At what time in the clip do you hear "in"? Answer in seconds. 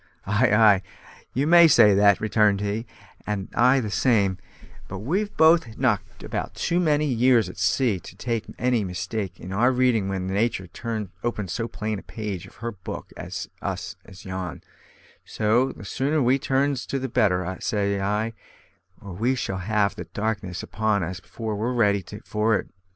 9.39-9.53